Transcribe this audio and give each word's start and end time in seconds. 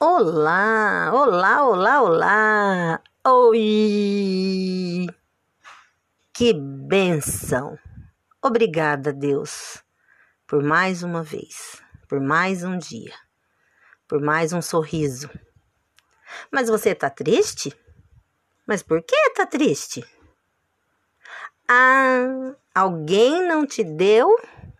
Olá, 0.00 1.10
olá, 1.12 1.66
olá, 1.66 2.02
olá. 2.02 3.02
Oi! 3.26 5.08
Que 6.32 6.54
benção! 6.54 7.76
Obrigada, 8.40 9.12
Deus, 9.12 9.82
por 10.46 10.62
mais 10.62 11.02
uma 11.02 11.24
vez, 11.24 11.82
por 12.08 12.20
mais 12.20 12.62
um 12.62 12.78
dia, 12.78 13.12
por 14.06 14.20
mais 14.20 14.52
um 14.52 14.62
sorriso. 14.62 15.28
Mas 16.48 16.68
você 16.68 16.94
tá 16.94 17.10
triste? 17.10 17.76
Mas 18.68 18.84
por 18.84 19.02
que 19.02 19.30
tá 19.30 19.46
triste? 19.46 20.06
Ah, 21.68 22.54
alguém 22.72 23.44
não 23.48 23.66
te 23.66 23.82
deu 23.82 24.28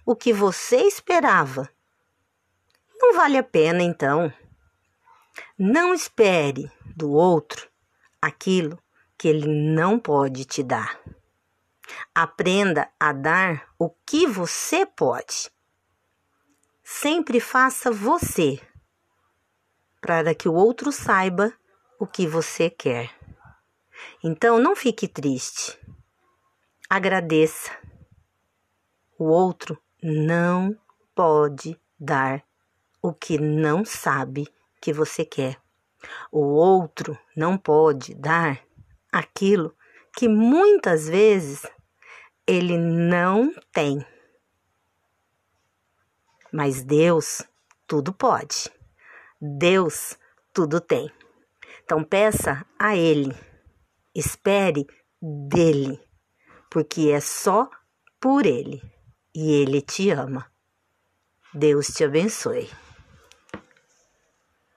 o 0.07 0.15
que 0.15 0.33
você 0.33 0.77
esperava. 0.77 1.69
Não 3.01 3.17
vale 3.17 3.37
a 3.37 3.43
pena, 3.43 3.83
então. 3.83 4.33
Não 5.61 5.93
espere 5.93 6.71
do 6.95 7.11
outro 7.11 7.69
aquilo 8.23 8.79
que 9.19 9.27
ele 9.27 9.49
não 9.49 9.99
pode 9.99 10.45
te 10.45 10.63
dar. 10.63 11.01
Aprenda 12.15 12.89
a 13.01 13.13
dar 13.13 13.69
o 13.77 13.91
que 13.91 14.25
você 14.25 14.87
pode. 14.87 15.51
Sempre 16.85 17.41
faça 17.41 17.91
você, 17.91 18.61
para 20.01 20.33
que 20.33 20.49
o 20.49 20.55
outro 20.55 20.93
saiba 20.93 21.53
o 21.99 22.07
que 22.07 22.25
você 22.25 22.71
quer. 22.71 23.13
Então 24.23 24.61
não 24.61 24.77
fique 24.77 25.09
triste. 25.09 25.77
Agradeça. 26.89 27.77
O 29.19 29.25
outro 29.25 29.77
não 30.01 30.79
pode 31.17 31.77
dar 31.99 32.45
o 33.03 33.13
que 33.13 33.41
não 33.41 33.85
sabe 33.85 34.47
que 34.81 34.93
você 34.93 35.25
quer. 35.25 35.61
O 36.31 36.41
outro 36.41 37.19
não 37.37 37.57
pode 37.57 38.15
dar 38.15 38.61
aquilo 39.13 39.75
que 40.17 40.29
muitas 40.29 41.09
vezes 41.09 41.67
ele 42.47 42.79
não 42.79 43.53
tem. 43.73 44.05
Mas 46.53 46.83
Deus 46.83 47.43
tudo 47.87 48.13
pode. 48.13 48.71
Deus 49.41 50.19
tudo 50.53 50.81
tem. 50.81 51.11
Então 51.85 52.03
peça 52.03 52.67
a 52.79 52.97
Ele, 52.97 53.35
espere 54.15 54.87
dele, 55.23 55.99
porque 56.71 57.11
é 57.11 57.21
só 57.21 57.71
por 58.21 58.45
Ele 58.45 58.83
e 59.35 59.53
Ele 59.53 59.81
te 59.81 60.11
ama. 60.11 60.51
Deus 61.55 61.87
te 61.87 62.05
abençoe. 62.05 62.69